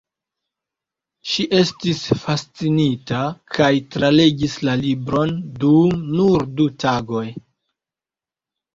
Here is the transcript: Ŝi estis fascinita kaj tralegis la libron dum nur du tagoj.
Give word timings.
Ŝi 1.31 1.45
estis 1.57 2.01
fascinita 2.23 3.21
kaj 3.59 3.69
tralegis 3.99 4.59
la 4.67 4.77
libron 4.83 5.37
dum 5.63 5.97
nur 6.19 6.51
du 6.59 6.71
tagoj. 6.89 7.27